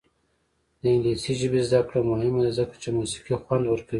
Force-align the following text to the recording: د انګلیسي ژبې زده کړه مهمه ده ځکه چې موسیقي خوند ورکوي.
د 0.81 0.83
انګلیسي 0.93 1.33
ژبې 1.41 1.61
زده 1.69 1.81
کړه 1.87 1.99
مهمه 2.11 2.39
ده 2.45 2.51
ځکه 2.59 2.75
چې 2.81 2.89
موسیقي 2.97 3.35
خوند 3.43 3.63
ورکوي. 3.67 3.89